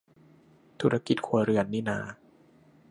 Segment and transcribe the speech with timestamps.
[0.81, 1.99] ธุรกิจครัวเรือนนี่นา